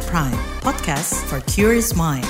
[0.00, 2.24] At Prime, podcast for curious mind.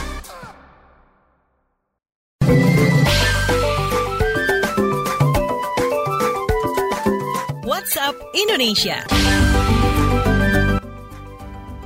[7.62, 9.06] WhatsApp Indonesia.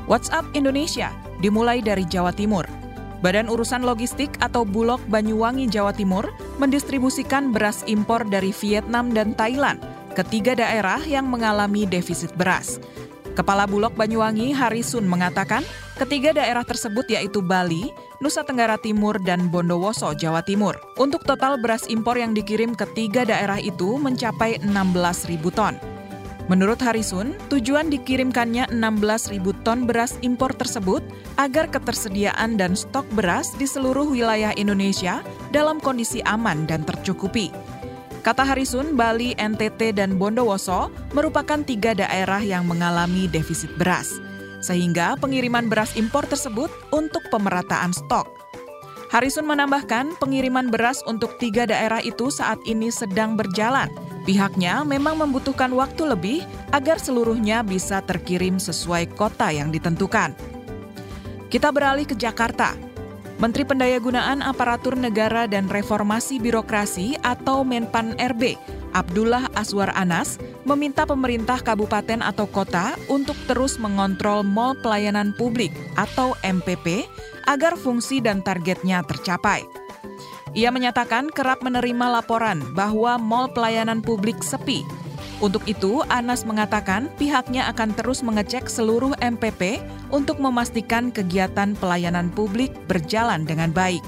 [0.08, 1.12] WhatsApp Indonesia
[1.44, 2.64] dimulai dari Jawa Timur.
[3.20, 9.84] Badan Urusan Logistik atau Bulog Banyuwangi Jawa Timur mendistribusikan beras impor dari Vietnam dan Thailand
[10.16, 12.80] ke tiga daerah yang mengalami defisit beras.
[13.34, 15.66] Kepala Bulog Banyuwangi Harisun mengatakan
[15.96, 20.78] ketiga daerah tersebut yaitu Bali, Nusa Tenggara Timur, dan Bondowoso, Jawa Timur.
[20.98, 25.74] Untuk total beras impor yang dikirim ke tiga daerah itu mencapai 16.000 ton.
[26.44, 31.00] Menurut Harisun, tujuan dikirimkannya 16.000 ton beras impor tersebut
[31.40, 35.24] agar ketersediaan dan stok beras di seluruh wilayah Indonesia
[35.56, 37.48] dalam kondisi aman dan tercukupi.
[38.20, 44.16] Kata Harisun, Bali, NTT, dan Bondowoso merupakan tiga daerah yang mengalami defisit beras,
[44.64, 48.24] sehingga pengiriman beras impor tersebut untuk pemerataan stok.
[49.12, 53.92] Harisun menambahkan pengiriman beras untuk tiga daerah itu saat ini sedang berjalan–
[54.24, 56.40] Pihaknya memang membutuhkan waktu lebih
[56.72, 60.32] agar seluruhnya bisa terkirim sesuai kota yang ditentukan.
[61.52, 62.72] Kita beralih ke Jakarta.
[63.42, 68.54] Menteri Pendayagunaan Aparatur Negara dan Reformasi Birokrasi atau Menpan RB,
[68.94, 76.38] Abdullah Aswar Anas, meminta pemerintah kabupaten atau kota untuk terus mengontrol Mall Pelayanan Publik atau
[76.46, 77.10] MPP
[77.50, 79.66] agar fungsi dan targetnya tercapai.
[80.54, 84.86] Ia menyatakan kerap menerima laporan bahwa mal pelayanan publik sepi.
[85.44, 89.76] Untuk itu, Anas mengatakan pihaknya akan terus mengecek seluruh MPP
[90.08, 94.00] untuk memastikan kegiatan pelayanan publik berjalan dengan baik.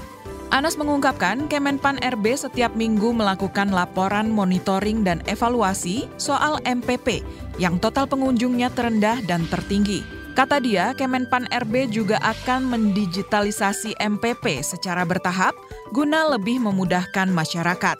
[0.49, 7.21] Anas mengungkapkan Kemenpan RB setiap minggu melakukan laporan monitoring dan evaluasi soal MPP
[7.61, 10.01] yang total pengunjungnya terendah dan tertinggi.
[10.33, 15.53] Kata dia, Kemenpan RB juga akan mendigitalisasi MPP secara bertahap
[15.93, 17.97] guna lebih memudahkan masyarakat.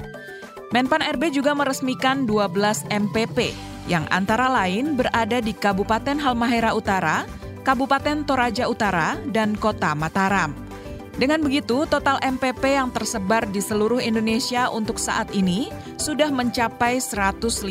[0.68, 3.56] Menpan RB juga meresmikan 12 MPP
[3.88, 7.24] yang antara lain berada di Kabupaten Halmahera Utara,
[7.64, 10.52] Kabupaten Toraja Utara, dan Kota Mataram.
[11.16, 17.64] Dengan begitu, total MPP yang tersebar di seluruh Indonesia untuk saat ini sudah mencapai 152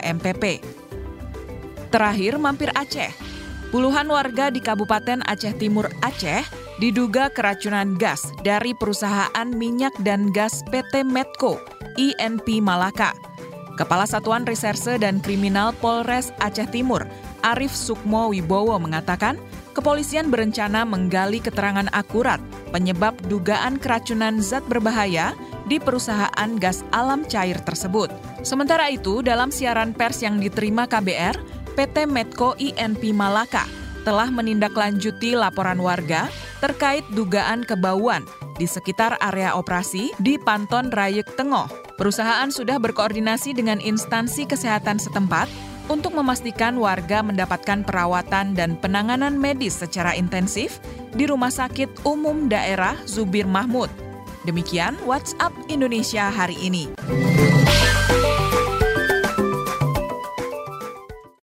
[0.00, 0.64] MPP.
[1.92, 3.12] Terakhir, mampir Aceh.
[3.70, 6.42] Puluhan warga di Kabupaten Aceh Timur Aceh
[6.80, 13.12] diduga keracunan gas dari perusahaan minyak dan gas PT Medco INP Malaka.
[13.76, 17.04] Kepala Satuan Reserse dan Kriminal Polres Aceh Timur,
[17.44, 19.36] Arif Sukmo Wibowo mengatakan,
[19.76, 22.40] kepolisian berencana menggali keterangan akurat
[22.72, 25.36] penyebab dugaan keracunan zat berbahaya
[25.68, 28.08] di perusahaan gas alam cair tersebut.
[28.40, 31.36] Sementara itu, dalam siaran pers yang diterima KBR,
[31.76, 33.68] PT Medco INP Malaka
[34.08, 36.32] telah menindaklanjuti laporan warga
[36.64, 38.24] terkait dugaan kebauan
[38.56, 41.85] di sekitar area operasi di Panton Rayek Tengah.
[41.96, 45.48] Perusahaan sudah berkoordinasi dengan instansi kesehatan setempat
[45.88, 50.76] untuk memastikan warga mendapatkan perawatan dan penanganan medis secara intensif
[51.16, 53.88] di Rumah Sakit Umum Daerah Zubir Mahmud.
[54.44, 56.92] Demikian WhatsApp Indonesia hari ini.